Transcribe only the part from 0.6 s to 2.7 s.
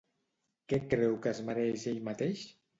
Què creu que es mereix ell mateix?